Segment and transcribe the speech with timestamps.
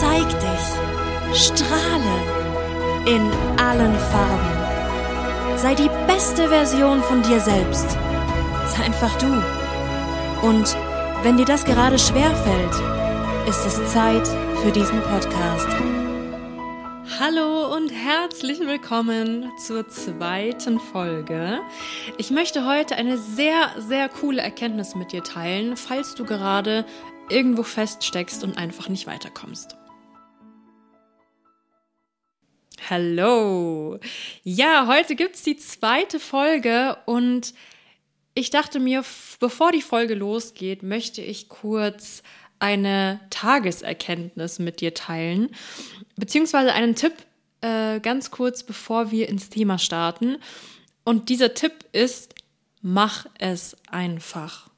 [0.00, 2.22] Zeig dich, strahle
[3.04, 5.58] in allen Farben.
[5.58, 7.98] Sei die beste Version von dir selbst.
[8.68, 9.26] Sei einfach du.
[10.46, 10.76] Und
[11.24, 14.24] wenn dir das gerade schwer fällt, ist es Zeit
[14.62, 15.66] für diesen Podcast.
[17.18, 21.58] Hallo und herzlich willkommen zur zweiten Folge.
[22.18, 26.86] Ich möchte heute eine sehr, sehr coole Erkenntnis mit dir teilen, falls du gerade
[27.28, 29.76] irgendwo feststeckst und einfach nicht weiterkommst.
[32.90, 33.98] Hallo!
[34.44, 37.52] Ja, heute gibt es die zweite Folge und
[38.32, 39.04] ich dachte mir,
[39.40, 42.22] bevor die Folge losgeht, möchte ich kurz
[42.60, 45.50] eine Tageserkenntnis mit dir teilen,
[46.16, 47.12] beziehungsweise einen Tipp
[47.60, 50.38] äh, ganz kurz, bevor wir ins Thema starten.
[51.04, 52.34] Und dieser Tipp ist,
[52.80, 54.70] mach es einfach.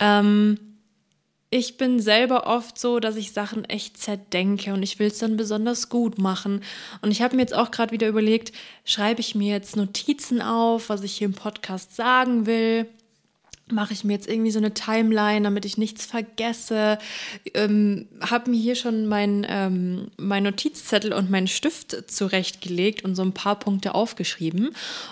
[0.00, 0.73] Ähm,
[1.54, 5.36] ich bin selber oft so, dass ich Sachen echt zerdenke und ich will es dann
[5.36, 6.64] besonders gut machen.
[7.00, 8.50] Und ich habe mir jetzt auch gerade wieder überlegt,
[8.84, 12.88] schreibe ich mir jetzt Notizen auf, was ich hier im Podcast sagen will?
[13.70, 16.98] Mache ich mir jetzt irgendwie so eine Timeline, damit ich nichts vergesse?
[17.54, 23.22] Ähm, habe mir hier schon mein, ähm, mein Notizzettel und meinen Stift zurechtgelegt und so
[23.22, 24.70] ein paar Punkte aufgeschrieben.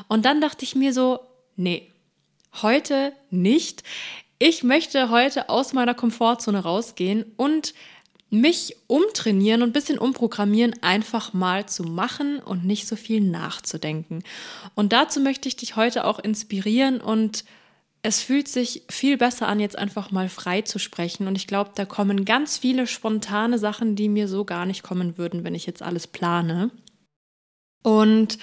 [0.09, 1.21] Und dann dachte ich mir so,
[1.55, 1.89] nee,
[2.63, 3.85] heute nicht
[4.45, 7.75] ich möchte heute aus meiner Komfortzone rausgehen und
[8.29, 14.25] mich umtrainieren und ein bisschen umprogrammieren, einfach mal zu machen und nicht so viel nachzudenken.
[14.75, 17.45] Und dazu möchte ich dich heute auch inspirieren und
[18.03, 21.29] es fühlt sich viel besser an, jetzt einfach mal frei zu sprechen.
[21.29, 25.19] Und ich glaube, da kommen ganz viele spontane Sachen, die mir so gar nicht kommen
[25.19, 26.73] würden, wenn ich jetzt alles plane.
[27.85, 28.39] Und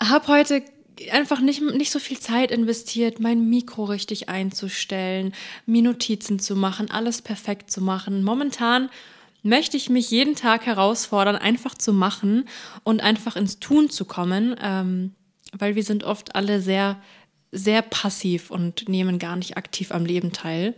[0.00, 0.62] habe heute
[1.12, 5.32] einfach nicht, nicht so viel Zeit investiert, mein Mikro richtig einzustellen,
[5.66, 8.22] mir Notizen zu machen, alles perfekt zu machen.
[8.22, 8.90] Momentan
[9.42, 12.48] möchte ich mich jeden Tag herausfordern, einfach zu machen
[12.84, 15.14] und einfach ins Tun zu kommen, ähm,
[15.52, 17.00] weil wir sind oft alle sehr,
[17.52, 20.74] sehr passiv und nehmen gar nicht aktiv am Leben teil.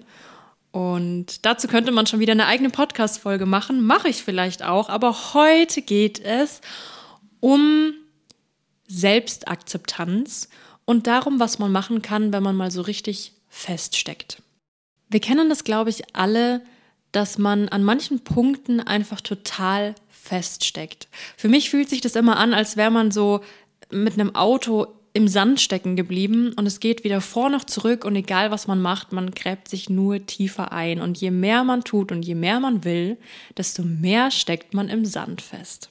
[0.73, 5.35] Und dazu könnte man schon wieder eine eigene Podcast-Folge machen, mache ich vielleicht auch, aber
[5.35, 6.61] heute geht es
[7.41, 7.95] um
[8.91, 10.49] Selbstakzeptanz
[10.85, 14.43] und darum, was man machen kann, wenn man mal so richtig feststeckt.
[15.09, 16.63] Wir kennen das, glaube ich, alle,
[17.13, 21.09] dass man an manchen Punkten einfach total feststeckt.
[21.37, 23.41] Für mich fühlt sich das immer an, als wäre man so
[23.91, 28.15] mit einem Auto im Sand stecken geblieben und es geht wieder vor noch zurück und
[28.15, 32.13] egal was man macht, man gräbt sich nur tiefer ein und je mehr man tut
[32.13, 33.17] und je mehr man will,
[33.57, 35.89] desto mehr steckt man im Sand fest.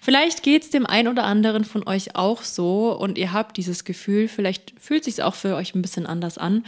[0.00, 3.84] Vielleicht geht es dem einen oder anderen von euch auch so und ihr habt dieses
[3.84, 6.64] Gefühl, vielleicht fühlt sich auch für euch ein bisschen anders an,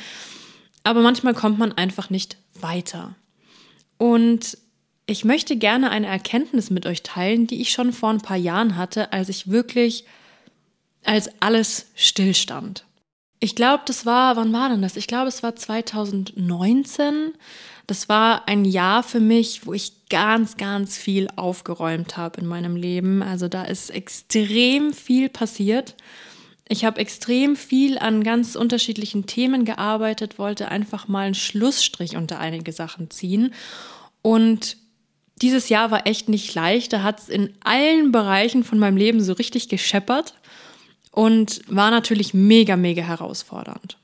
[0.82, 3.14] aber manchmal kommt man einfach nicht weiter.
[3.98, 4.58] Und
[5.06, 8.76] ich möchte gerne eine Erkenntnis mit euch teilen, die ich schon vor ein paar Jahren
[8.76, 10.04] hatte, als ich wirklich,
[11.04, 12.84] als alles stillstand.
[13.40, 14.96] Ich glaube, das war, wann war denn das?
[14.96, 17.34] Ich glaube, es war 2019.
[17.86, 22.76] Das war ein Jahr für mich, wo ich ganz, ganz viel aufgeräumt habe in meinem
[22.76, 23.22] Leben.
[23.22, 25.94] Also da ist extrem viel passiert.
[26.66, 32.38] Ich habe extrem viel an ganz unterschiedlichen Themen gearbeitet, wollte einfach mal einen Schlussstrich unter
[32.38, 33.52] einige Sachen ziehen.
[34.22, 34.78] Und
[35.42, 36.92] dieses Jahr war echt nicht leicht.
[36.92, 40.34] Da hat es in allen Bereichen von meinem Leben so richtig gescheppert
[41.10, 43.98] und war natürlich mega, mega herausfordernd.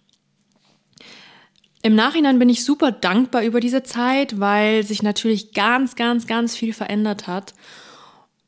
[1.83, 6.55] Im Nachhinein bin ich super dankbar über diese Zeit, weil sich natürlich ganz, ganz, ganz
[6.55, 7.55] viel verändert hat.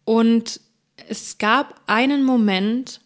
[0.04, 0.60] Und
[1.08, 3.00] es gab einen Moment,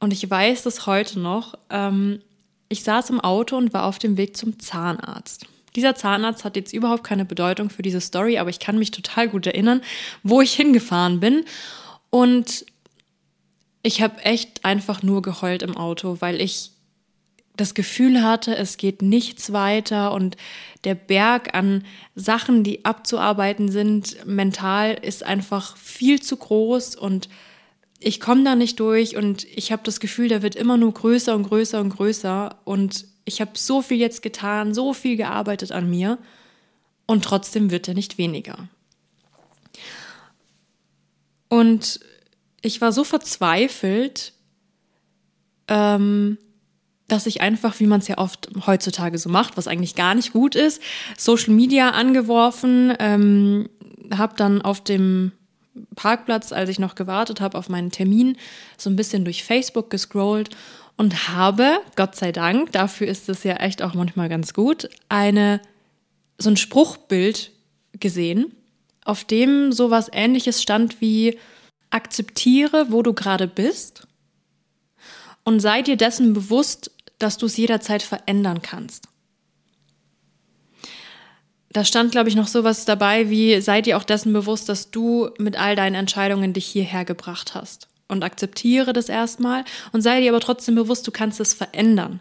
[0.00, 2.20] und ich weiß das heute noch, ähm,
[2.68, 5.46] ich saß im Auto und war auf dem Weg zum Zahnarzt.
[5.76, 9.28] Dieser Zahnarzt hat jetzt überhaupt keine Bedeutung für diese Story, aber ich kann mich total
[9.28, 9.82] gut erinnern,
[10.22, 11.44] wo ich hingefahren bin.
[12.10, 12.64] Und
[13.82, 16.72] ich habe echt einfach nur geheult im Auto, weil ich
[17.56, 20.36] das Gefühl hatte, es geht nichts weiter und
[20.84, 21.84] der Berg an
[22.14, 27.28] Sachen, die abzuarbeiten sind, mental ist einfach viel zu groß und
[27.98, 31.34] ich komme da nicht durch und ich habe das Gefühl, der wird immer nur größer
[31.34, 35.88] und größer und größer und ich habe so viel jetzt getan, so viel gearbeitet an
[35.88, 36.18] mir
[37.06, 38.68] und trotzdem wird er nicht weniger.
[41.48, 42.00] Und
[42.60, 44.32] ich war so verzweifelt,
[45.68, 46.38] ähm,
[47.08, 50.32] dass ich einfach, wie man es ja oft heutzutage so macht, was eigentlich gar nicht
[50.32, 50.82] gut ist,
[51.16, 53.68] Social Media angeworfen, ähm,
[54.12, 55.32] habe dann auf dem
[55.94, 58.36] Parkplatz, als ich noch gewartet habe auf meinen Termin,
[58.76, 60.56] so ein bisschen durch Facebook gescrollt
[60.96, 65.60] und habe, Gott sei Dank, dafür ist es ja echt auch manchmal ganz gut, eine
[66.38, 67.52] so ein Spruchbild
[67.92, 68.52] gesehen,
[69.04, 71.38] auf dem sowas ähnliches stand wie
[71.90, 74.06] akzeptiere, wo du gerade bist
[75.44, 79.08] und sei dir dessen bewusst, dass du es jederzeit verändern kannst.
[81.76, 85.28] Da stand, glaube ich, noch sowas dabei wie, sei dir auch dessen bewusst, dass du
[85.38, 87.88] mit all deinen Entscheidungen dich hierher gebracht hast.
[88.08, 92.20] Und akzeptiere das erstmal und sei dir aber trotzdem bewusst, du kannst es verändern.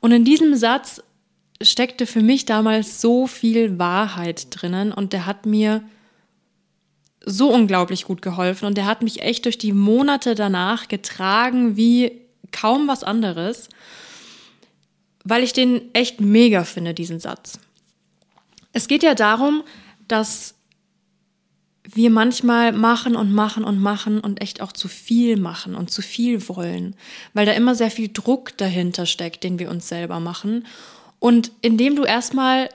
[0.00, 1.00] Und in diesem Satz
[1.62, 5.82] steckte für mich damals so viel Wahrheit drinnen und der hat mir
[7.24, 12.23] so unglaublich gut geholfen und der hat mich echt durch die Monate danach getragen wie
[12.54, 13.68] kaum was anderes,
[15.24, 17.58] weil ich den echt mega finde, diesen Satz.
[18.72, 19.64] Es geht ja darum,
[20.08, 20.54] dass
[21.82, 26.00] wir manchmal machen und machen und machen und echt auch zu viel machen und zu
[26.00, 26.96] viel wollen,
[27.34, 30.66] weil da immer sehr viel Druck dahinter steckt, den wir uns selber machen.
[31.18, 32.68] Und indem du erstmal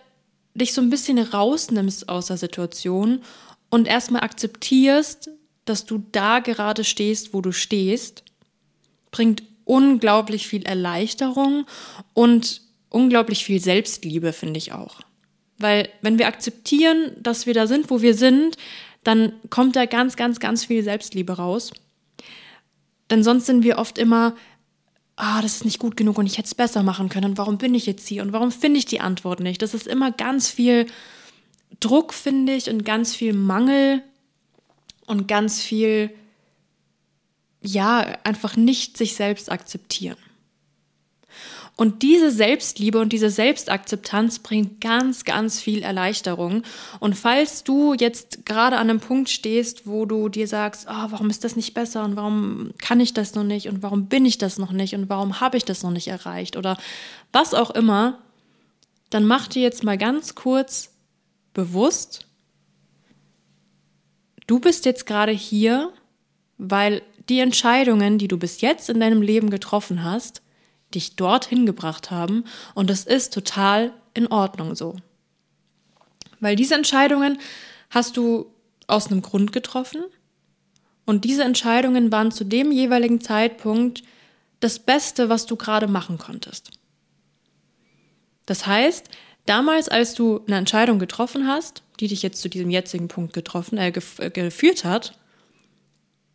[0.53, 3.21] dich so ein bisschen rausnimmst aus der Situation
[3.69, 5.29] und erstmal akzeptierst,
[5.65, 8.23] dass du da gerade stehst, wo du stehst,
[9.11, 11.67] bringt unglaublich viel Erleichterung
[12.15, 15.01] und unglaublich viel Selbstliebe, finde ich auch.
[15.59, 18.57] Weil wenn wir akzeptieren, dass wir da sind, wo wir sind,
[19.03, 21.71] dann kommt da ganz, ganz, ganz viel Selbstliebe raus.
[23.11, 24.35] Denn sonst sind wir oft immer,
[25.15, 27.31] ah, das ist nicht gut genug und ich hätte es besser machen können.
[27.31, 28.23] Und warum bin ich jetzt hier?
[28.23, 29.61] Und warum finde ich die Antwort nicht?
[29.61, 30.87] Das ist immer ganz viel
[31.79, 34.01] Druck, finde ich, und ganz viel Mangel
[35.05, 36.09] und ganz viel,
[37.61, 40.17] ja, einfach nicht sich selbst akzeptieren.
[41.79, 46.63] Und diese Selbstliebe und diese Selbstakzeptanz bringt ganz, ganz viel Erleichterung.
[46.99, 51.29] Und falls du jetzt gerade an einem Punkt stehst, wo du dir sagst, oh, warum
[51.29, 54.37] ist das nicht besser und warum kann ich das noch nicht und warum bin ich
[54.37, 56.77] das noch nicht und warum habe ich das noch nicht erreicht oder
[57.31, 58.17] was auch immer,
[59.09, 60.91] dann mach dir jetzt mal ganz kurz
[61.53, 62.25] bewusst,
[64.47, 65.93] du bist jetzt gerade hier,
[66.57, 70.41] weil die Entscheidungen, die du bis jetzt in deinem Leben getroffen hast,
[70.93, 74.95] dich dorthin gebracht haben und das ist total in Ordnung so.
[76.39, 77.39] Weil diese Entscheidungen
[77.89, 78.51] hast du
[78.87, 80.03] aus einem Grund getroffen
[81.05, 84.03] und diese Entscheidungen waren zu dem jeweiligen Zeitpunkt
[84.59, 86.71] das Beste, was du gerade machen konntest.
[88.45, 89.09] Das heißt,
[89.45, 93.77] damals, als du eine Entscheidung getroffen hast, die dich jetzt zu diesem jetzigen Punkt getroffen,
[93.77, 95.19] äh, äh geführt hat,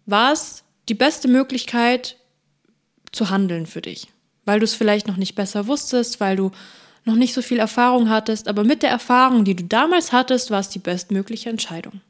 [0.06, 2.16] war es die beste Möglichkeit
[3.12, 4.08] zu handeln für dich
[4.44, 6.50] weil du es vielleicht noch nicht besser wusstest, weil du
[7.04, 10.60] noch nicht so viel Erfahrung hattest, aber mit der Erfahrung, die du damals hattest, war
[10.60, 12.00] es die bestmögliche Entscheidung.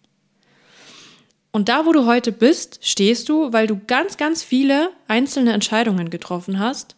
[1.50, 6.10] Und da, wo du heute bist, stehst du, weil du ganz, ganz viele einzelne Entscheidungen
[6.10, 6.96] getroffen hast,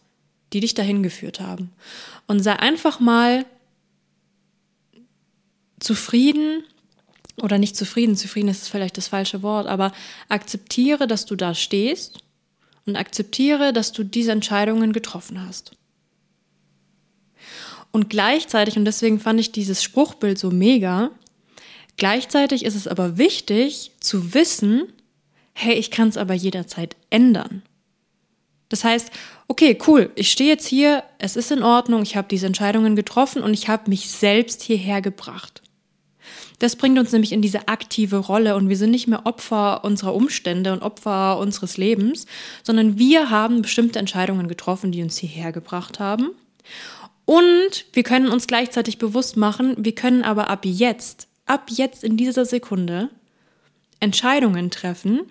[0.53, 1.71] die dich dahin geführt haben.
[2.25, 3.45] Und sei einfach mal
[5.79, 6.63] zufrieden
[7.41, 9.91] oder nicht zufrieden, zufrieden ist vielleicht das falsche Wort, aber
[10.29, 12.19] akzeptiere, dass du da stehst
[12.85, 15.71] und akzeptiere, dass du diese Entscheidungen getroffen hast.
[17.91, 21.11] Und gleichzeitig, und deswegen fand ich dieses Spruchbild so mega,
[21.95, 24.91] gleichzeitig ist es aber wichtig zu wissen,
[25.53, 27.63] hey, ich kann es aber jederzeit ändern.
[28.69, 29.11] Das heißt,
[29.47, 33.41] okay, cool, ich stehe jetzt hier, es ist in Ordnung, ich habe diese Entscheidungen getroffen
[33.41, 35.61] und ich habe mich selbst hierher gebracht.
[36.59, 40.15] Das bringt uns nämlich in diese aktive Rolle und wir sind nicht mehr Opfer unserer
[40.15, 42.25] Umstände und Opfer unseres Lebens,
[42.63, 46.31] sondern wir haben bestimmte Entscheidungen getroffen, die uns hierher gebracht haben.
[47.25, 52.17] Und wir können uns gleichzeitig bewusst machen, wir können aber ab jetzt, ab jetzt in
[52.17, 53.09] dieser Sekunde
[53.99, 55.21] Entscheidungen treffen,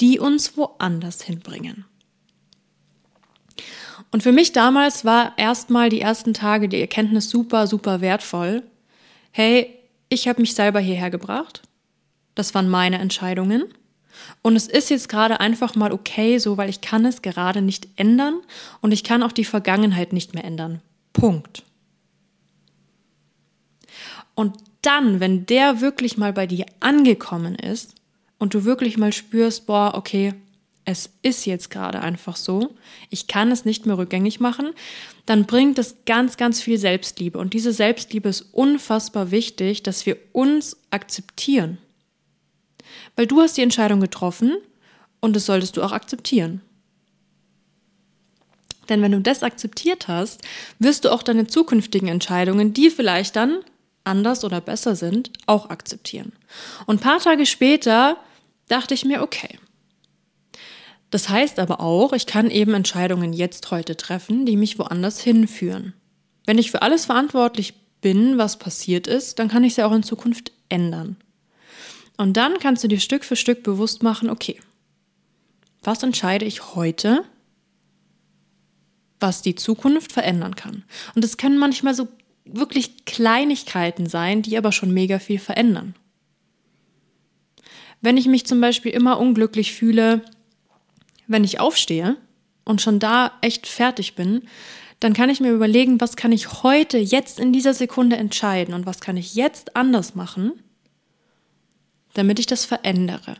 [0.00, 1.84] die uns woanders hinbringen.
[4.10, 8.62] Und für mich damals war erstmal die ersten Tage die Erkenntnis super, super wertvoll.
[9.32, 9.77] Hey,
[10.08, 11.62] ich habe mich selber hierher gebracht.
[12.34, 13.64] Das waren meine Entscheidungen.
[14.42, 17.88] Und es ist jetzt gerade einfach mal okay so, weil ich kann es gerade nicht
[17.96, 18.40] ändern
[18.80, 20.80] und ich kann auch die Vergangenheit nicht mehr ändern.
[21.12, 21.62] Punkt.
[24.34, 27.94] Und dann, wenn der wirklich mal bei dir angekommen ist
[28.38, 30.34] und du wirklich mal spürst, boah, okay,
[30.88, 32.74] es ist jetzt gerade einfach so,
[33.10, 34.70] ich kann es nicht mehr rückgängig machen,
[35.26, 37.38] dann bringt es ganz, ganz viel Selbstliebe.
[37.38, 41.76] Und diese Selbstliebe ist unfassbar wichtig, dass wir uns akzeptieren.
[43.16, 44.56] Weil du hast die Entscheidung getroffen
[45.20, 46.62] und das solltest du auch akzeptieren.
[48.88, 50.40] Denn wenn du das akzeptiert hast,
[50.78, 53.58] wirst du auch deine zukünftigen Entscheidungen, die vielleicht dann
[54.04, 56.32] anders oder besser sind, auch akzeptieren.
[56.86, 58.16] Und ein paar Tage später
[58.68, 59.58] dachte ich mir, okay,
[61.10, 65.94] das heißt aber auch, ich kann eben Entscheidungen jetzt heute treffen, die mich woanders hinführen.
[66.46, 70.02] Wenn ich für alles verantwortlich bin, was passiert ist, dann kann ich ja auch in
[70.02, 71.16] Zukunft ändern.
[72.16, 74.60] Und dann kannst du dir Stück für Stück bewusst machen, okay,
[75.82, 77.24] was entscheide ich heute,
[79.20, 80.84] was die Zukunft verändern kann.
[81.14, 82.08] Und es können manchmal so
[82.44, 85.94] wirklich Kleinigkeiten sein, die aber schon mega viel verändern.
[88.00, 90.22] Wenn ich mich zum Beispiel immer unglücklich fühle,
[91.28, 92.16] wenn ich aufstehe
[92.64, 94.42] und schon da echt fertig bin,
[95.00, 98.86] dann kann ich mir überlegen, was kann ich heute, jetzt in dieser Sekunde entscheiden und
[98.86, 100.52] was kann ich jetzt anders machen,
[102.14, 103.36] damit ich das verändere.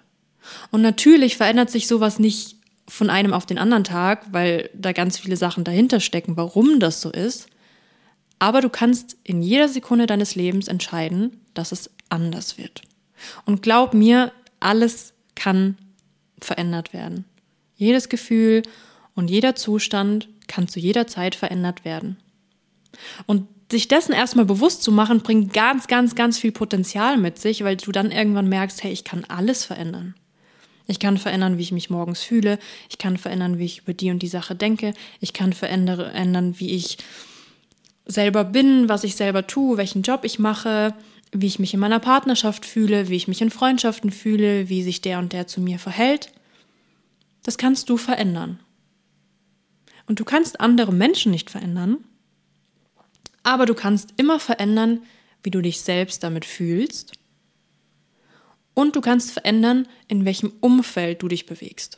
[0.70, 5.18] Und natürlich verändert sich sowas nicht von einem auf den anderen Tag, weil da ganz
[5.18, 7.48] viele Sachen dahinter stecken, warum das so ist.
[8.38, 12.82] Aber du kannst in jeder Sekunde deines Lebens entscheiden, dass es anders wird.
[13.44, 15.76] Und glaub mir, alles kann
[16.40, 17.24] verändert werden.
[17.78, 18.62] Jedes Gefühl
[19.14, 22.18] und jeder Zustand kann zu jeder Zeit verändert werden.
[23.26, 27.64] Und sich dessen erstmal bewusst zu machen, bringt ganz, ganz, ganz viel Potenzial mit sich,
[27.64, 30.14] weil du dann irgendwann merkst, hey, ich kann alles verändern.
[30.86, 32.58] Ich kann verändern, wie ich mich morgens fühle.
[32.88, 34.94] Ich kann verändern, wie ich über die und die Sache denke.
[35.20, 36.96] Ich kann verändern, wie ich
[38.06, 40.94] selber bin, was ich selber tue, welchen Job ich mache,
[41.30, 45.02] wie ich mich in meiner Partnerschaft fühle, wie ich mich in Freundschaften fühle, wie sich
[45.02, 46.30] der und der zu mir verhält.
[47.48, 48.60] Das kannst du verändern.
[50.04, 52.04] Und du kannst andere Menschen nicht verändern,
[53.42, 55.00] aber du kannst immer verändern,
[55.42, 57.14] wie du dich selbst damit fühlst.
[58.74, 61.96] Und du kannst verändern, in welchem Umfeld du dich bewegst.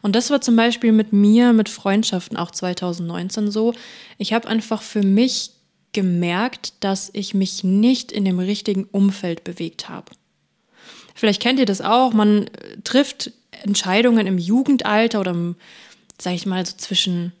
[0.00, 3.74] Und das war zum Beispiel mit mir, mit Freundschaften auch 2019 so.
[4.16, 5.50] Ich habe einfach für mich
[5.92, 10.10] gemerkt, dass ich mich nicht in dem richtigen Umfeld bewegt habe.
[11.14, 12.48] Vielleicht kennt ihr das auch, man
[12.82, 13.32] trifft
[13.62, 15.56] Entscheidungen im Jugendalter oder im
[16.20, 17.32] sag ich mal, so zwischen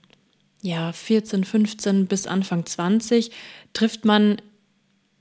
[0.62, 3.30] ja, 14, 15 bis Anfang 20
[3.72, 4.40] trifft man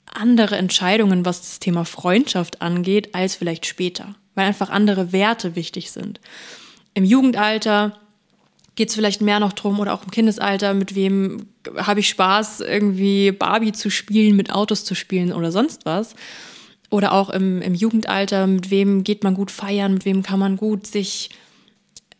[0.06, 5.92] andere Entscheidungen, was das Thema Freundschaft angeht, als vielleicht später, weil einfach andere Werte wichtig
[5.92, 6.22] sind.
[6.94, 8.00] Im Jugendalter
[8.76, 11.48] geht es vielleicht mehr noch drum oder auch im Kindesalter, mit wem
[11.78, 16.16] habe ich Spaß, irgendwie Barbie zu spielen, mit Autos zu spielen oder sonst was.
[16.96, 20.56] Oder auch im, im Jugendalter, mit wem geht man gut feiern, mit wem kann man
[20.56, 21.30] gut sich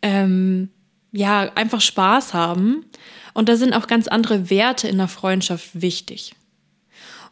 [0.02, 0.68] ähm,
[1.12, 2.84] ja, einfach Spaß haben.
[3.32, 6.34] Und da sind auch ganz andere Werte in der Freundschaft wichtig.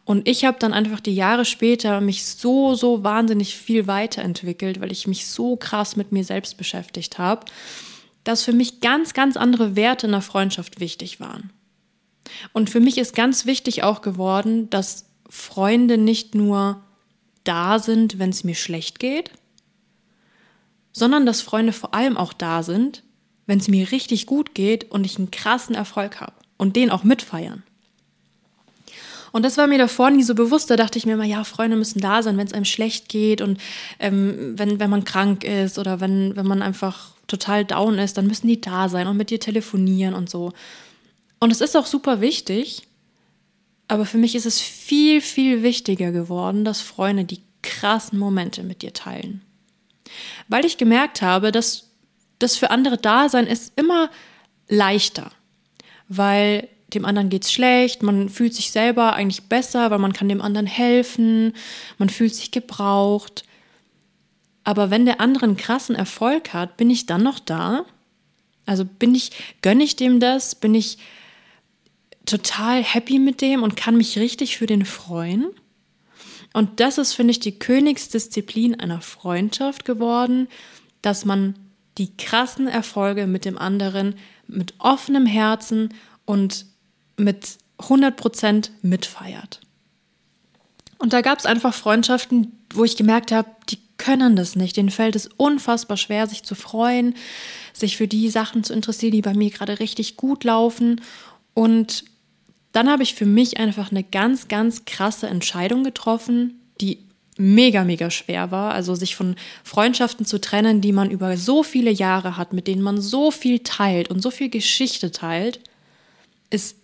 [0.07, 4.91] Und ich habe dann einfach die Jahre später mich so, so wahnsinnig viel weiterentwickelt, weil
[4.91, 7.45] ich mich so krass mit mir selbst beschäftigt habe,
[8.25, 11.53] dass für mich ganz, ganz andere Werte in der Freundschaft wichtig waren.
[12.55, 16.81] Und für mich ist ganz wichtig auch geworden, dass Freunde nicht nur
[17.45, 19.31] da sind, wenn es mir schlecht geht,
[20.93, 23.03] sondern dass Freunde vor allem auch da sind,
[23.47, 27.05] wenn es mir richtig gut geht und ich einen krassen Erfolg habe und den auch
[27.05, 27.63] mitfeiern.
[29.33, 30.71] Und das war mir davor nie so bewusst.
[30.71, 33.41] Da dachte ich mir immer, ja, Freunde müssen da sein, wenn es einem schlecht geht
[33.41, 33.61] und
[33.99, 38.29] ähm, wenn, wenn man krank ist oder wenn, wenn man einfach total down ist, dann
[38.29, 40.53] müssen die da sein und mit dir telefonieren und so.
[41.41, 42.87] Und es ist auch super wichtig,
[43.89, 48.83] aber für mich ist es viel, viel wichtiger geworden, dass Freunde die krassen Momente mit
[48.83, 49.43] dir teilen.
[50.49, 51.91] Weil ich gemerkt habe, dass
[52.39, 54.11] das für andere Dasein ist immer
[54.69, 55.31] leichter,
[56.09, 60.29] weil dem anderen geht es schlecht, man fühlt sich selber eigentlich besser, weil man kann
[60.29, 61.55] dem anderen helfen,
[61.99, 63.45] man fühlt sich gebraucht.
[64.63, 67.85] Aber wenn der andere einen krassen Erfolg hat, bin ich dann noch da?
[68.67, 70.55] Also bin ich, gönne ich dem das?
[70.55, 70.99] Bin ich
[72.27, 75.47] total happy mit dem und kann mich richtig für den freuen?
[76.53, 80.49] Und das ist, finde ich, die Königsdisziplin einer Freundschaft geworden,
[81.03, 81.57] dass man
[81.99, 84.15] die krassen Erfolge mit dem anderen
[84.47, 86.67] mit offenem Herzen und
[87.17, 89.61] mit 100% mitfeiert.
[90.99, 94.77] Und da gab es einfach Freundschaften, wo ich gemerkt habe, die können das nicht.
[94.77, 97.15] Denen fällt es unfassbar schwer, sich zu freuen,
[97.73, 101.01] sich für die Sachen zu interessieren, die bei mir gerade richtig gut laufen.
[101.53, 102.05] Und
[102.75, 106.99] dann habe ich für mich einfach eine ganz, ganz krasse Entscheidung getroffen, die
[107.39, 108.75] mega, mega schwer war.
[108.75, 112.83] Also sich von Freundschaften zu trennen, die man über so viele Jahre hat, mit denen
[112.83, 115.61] man so viel teilt und so viel Geschichte teilt,
[116.51, 116.77] ist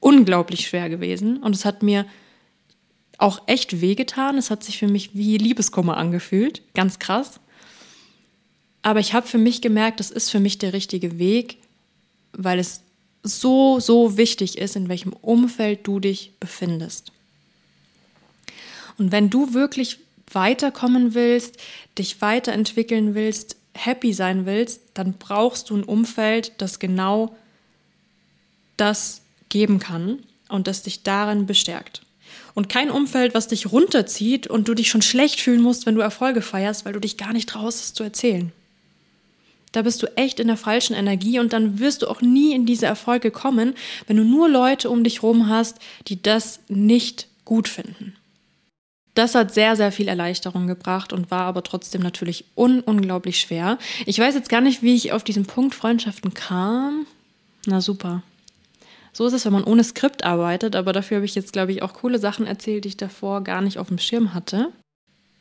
[0.00, 1.36] unglaublich schwer gewesen.
[1.36, 2.04] Und es hat mir
[3.16, 4.38] auch echt wehgetan.
[4.38, 6.62] Es hat sich für mich wie Liebeskummer angefühlt.
[6.74, 7.38] Ganz krass.
[8.82, 11.58] Aber ich habe für mich gemerkt, das ist für mich der richtige Weg,
[12.32, 12.82] weil es
[13.28, 17.12] so, so wichtig ist, in welchem Umfeld du dich befindest.
[18.98, 19.98] Und wenn du wirklich
[20.32, 21.56] weiterkommen willst,
[21.96, 27.36] dich weiterentwickeln willst, happy sein willst, dann brauchst du ein Umfeld, das genau
[28.76, 30.20] das geben kann.
[30.48, 32.00] und das dich darin bestärkt.
[32.54, 36.00] Und kein Umfeld, was dich runterzieht und du dich schon schlecht fühlen musst, wenn du
[36.00, 38.50] Erfolge feierst, weil du dich gar nicht traust, es zu erzählen.
[39.72, 42.66] Da bist du echt in der falschen Energie und dann wirst du auch nie in
[42.66, 43.74] diese Erfolge kommen,
[44.06, 48.14] wenn du nur Leute um dich herum hast, die das nicht gut finden.
[49.14, 53.78] Das hat sehr, sehr viel Erleichterung gebracht und war aber trotzdem natürlich un unglaublich schwer.
[54.06, 57.04] Ich weiß jetzt gar nicht, wie ich auf diesen Punkt Freundschaften kam.
[57.66, 58.22] Na super.
[59.12, 61.82] So ist es, wenn man ohne Skript arbeitet, aber dafür habe ich jetzt, glaube ich,
[61.82, 64.68] auch coole Sachen erzählt, die ich davor gar nicht auf dem Schirm hatte.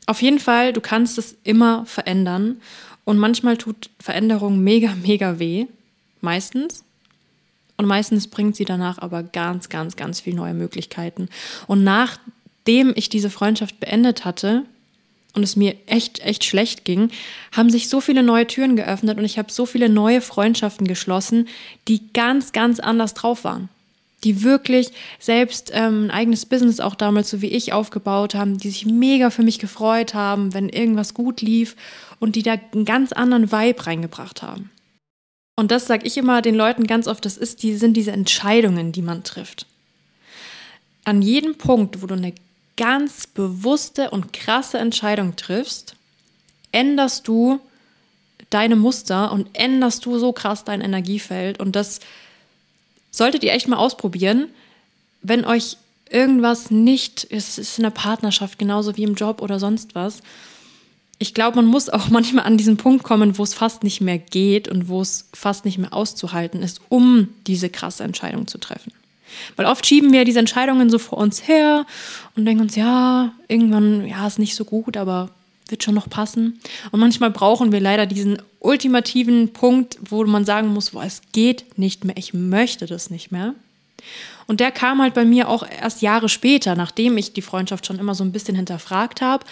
[0.07, 2.61] Auf jeden Fall, du kannst es immer verändern
[3.03, 5.67] und manchmal tut Veränderung mega, mega weh.
[6.21, 6.83] Meistens.
[7.75, 11.29] Und meistens bringt sie danach aber ganz, ganz, ganz viel neue Möglichkeiten.
[11.67, 14.63] Und nachdem ich diese Freundschaft beendet hatte
[15.35, 17.11] und es mir echt, echt schlecht ging,
[17.51, 21.47] haben sich so viele neue Türen geöffnet und ich habe so viele neue Freundschaften geschlossen,
[21.87, 23.69] die ganz, ganz anders drauf waren
[24.23, 28.69] die wirklich selbst ähm, ein eigenes Business auch damals so wie ich aufgebaut haben, die
[28.69, 31.75] sich mega für mich gefreut haben, wenn irgendwas gut lief
[32.19, 34.71] und die da einen ganz anderen Vibe reingebracht haben.
[35.55, 38.91] Und das sage ich immer den Leuten ganz oft, das ist die, sind diese Entscheidungen,
[38.91, 39.65] die man trifft.
[41.03, 42.33] An jedem Punkt, wo du eine
[42.75, 45.95] ganz bewusste und krasse Entscheidung triffst,
[46.71, 47.59] änderst du
[48.49, 51.59] deine Muster und änderst du so krass dein Energiefeld.
[51.59, 51.99] Und das
[53.11, 54.49] solltet ihr echt mal ausprobieren,
[55.21, 55.77] wenn euch
[56.09, 60.21] irgendwas nicht, es ist in der Partnerschaft genauso wie im Job oder sonst was,
[61.19, 64.17] ich glaube, man muss auch manchmal an diesen Punkt kommen, wo es fast nicht mehr
[64.17, 68.91] geht und wo es fast nicht mehr auszuhalten ist, um diese krasse Entscheidung zu treffen.
[69.55, 71.85] Weil oft schieben wir diese Entscheidungen so vor uns her
[72.35, 75.29] und denken uns, ja, irgendwann, ja, ist nicht so gut, aber
[75.71, 76.59] wird schon noch passen.
[76.91, 81.77] Und manchmal brauchen wir leider diesen ultimativen Punkt, wo man sagen muss, boah, es geht
[81.77, 83.53] nicht mehr, ich möchte das nicht mehr.
[84.47, 87.99] Und der kam halt bei mir auch erst Jahre später, nachdem ich die Freundschaft schon
[87.99, 89.45] immer so ein bisschen hinterfragt habe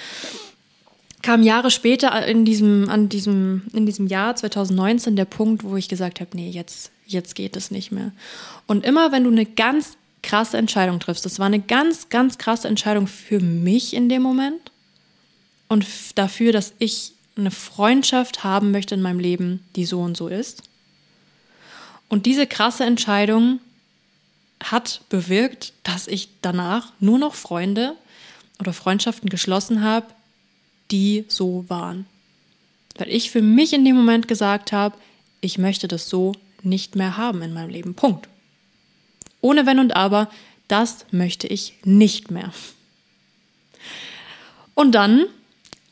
[1.26, 5.90] kam Jahre später in diesem, an diesem, in diesem Jahr 2019 der Punkt, wo ich
[5.90, 8.12] gesagt habe, nee, jetzt, jetzt geht es nicht mehr.
[8.68, 12.68] Und immer wenn du eine ganz krasse Entscheidung triffst, das war eine ganz, ganz krasse
[12.68, 14.72] Entscheidung für mich in dem Moment
[15.68, 20.28] und dafür, dass ich eine Freundschaft haben möchte in meinem Leben, die so und so
[20.28, 20.64] ist.
[22.08, 23.60] Und diese krasse Entscheidung
[24.64, 27.96] hat bewirkt, dass ich danach nur noch Freunde
[28.60, 30.08] oder Freundschaften geschlossen habe,
[30.92, 32.06] die so waren.
[32.98, 34.96] Weil ich für mich in dem Moment gesagt habe,
[35.42, 37.96] ich möchte das so nicht mehr haben in meinem Leben.
[37.96, 38.30] Punkt.
[39.42, 40.30] Ohne Wenn und Aber,
[40.68, 42.52] das möchte ich nicht mehr.
[44.74, 45.28] Und dann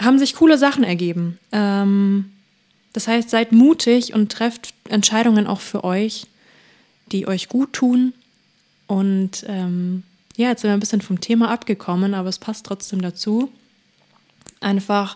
[0.01, 1.39] haben sich coole Sachen ergeben.
[1.51, 2.31] Ähm,
[2.93, 6.27] das heißt, seid mutig und trefft Entscheidungen auch für euch,
[7.11, 8.13] die euch gut tun.
[8.87, 10.03] Und ähm,
[10.35, 13.51] ja, jetzt sind wir ein bisschen vom Thema abgekommen, aber es passt trotzdem dazu
[14.63, 15.15] einfach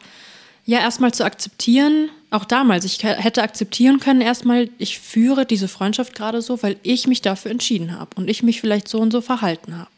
[0.65, 6.13] ja erstmal zu akzeptieren, auch damals, ich hätte akzeptieren können erstmal, ich führe diese Freundschaft
[6.13, 9.21] gerade so, weil ich mich dafür entschieden habe und ich mich vielleicht so und so
[9.21, 9.89] verhalten habe.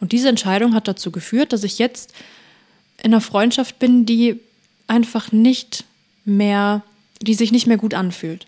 [0.00, 2.14] Und diese Entscheidung hat dazu geführt, dass ich jetzt
[3.04, 4.40] in einer Freundschaft bin, die
[4.86, 5.84] einfach nicht
[6.24, 6.82] mehr,
[7.20, 8.46] die sich nicht mehr gut anfühlt.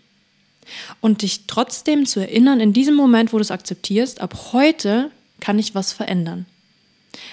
[0.99, 5.59] Und dich trotzdem zu erinnern, in diesem Moment, wo du es akzeptierst, ab heute kann
[5.59, 6.47] ich was verändern.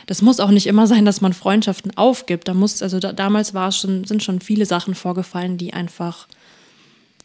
[0.07, 2.47] Das muss auch nicht immer sein, dass man Freundschaften aufgibt.
[2.47, 6.29] Da muss, also da, damals war schon, sind schon viele Sachen vorgefallen, die einfach,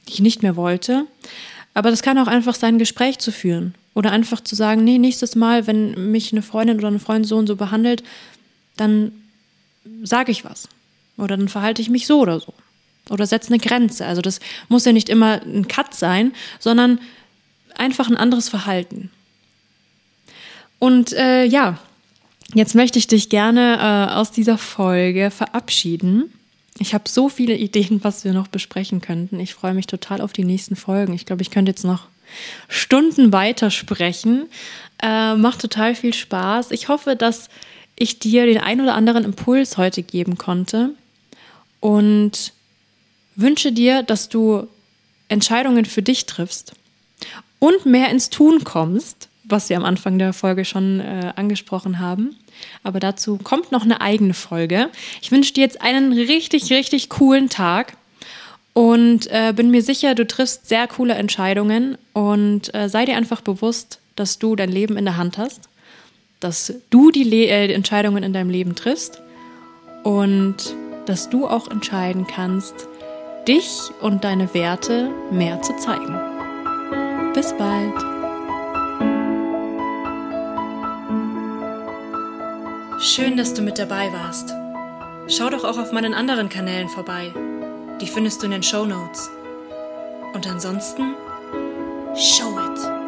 [0.08, 1.06] die ich nicht mehr wollte.
[1.74, 3.76] Aber das kann auch einfach sein, ein Gespräch zu führen.
[3.96, 7.36] Oder einfach zu sagen, nee, nächstes Mal, wenn mich eine Freundin oder ein Freund so
[7.36, 8.02] und so behandelt,
[8.78, 9.12] dann
[10.04, 10.68] sage ich was.
[11.18, 12.54] Oder dann verhalte ich mich so oder so.
[13.10, 14.06] Oder setze eine Grenze.
[14.06, 17.00] Also das muss ja nicht immer ein Cut sein, sondern
[17.76, 19.12] einfach ein anderes Verhalten.
[20.80, 21.80] Und äh, ja,
[22.54, 26.34] Jetzt möchte ich dich gerne äh, aus dieser Folge verabschieden.
[26.80, 29.40] Ich habe so viele Ideen, was wir noch besprechen könnten.
[29.40, 31.14] Ich freue mich total auf die nächsten Folgen.
[31.14, 32.08] Ich glaube, ich könnte jetzt noch
[32.68, 34.48] Stunden weitersprechen.
[35.02, 36.72] Äh, macht total viel Spaß.
[36.72, 37.50] Ich hoffe, dass
[38.00, 40.92] ich dir den ein oder anderen Impuls heute geben konnte
[41.80, 42.54] und
[43.36, 44.68] wünsche dir, dass du
[45.28, 46.74] Entscheidungen für dich triffst
[47.60, 52.36] und mehr ins Tun kommst was wir am Anfang der Folge schon äh, angesprochen haben.
[52.84, 54.90] Aber dazu kommt noch eine eigene Folge.
[55.22, 57.98] Ich wünsche dir jetzt einen richtig, richtig coolen Tag
[58.74, 63.42] und äh, bin mir sicher, du triffst sehr coole Entscheidungen und äh, sei dir einfach
[63.42, 65.69] bewusst, dass du dein Leben in der Hand hast,
[66.40, 69.22] dass du die Le äh, Entscheidungen in deinem Leben triffst
[70.04, 70.76] und
[71.06, 72.88] dass du auch entscheiden kannst,
[73.48, 76.20] dich und deine Werte mehr zu zeigen.
[77.34, 77.94] Bis bald!
[83.02, 84.54] Schön, dass du mit dabei warst.
[85.28, 87.32] Schau doch auch auf meinen anderen Kanälen vorbei.
[88.02, 89.30] Die findest du in den Show Notes.
[90.34, 91.16] Und ansonsten,
[92.16, 92.99] show it!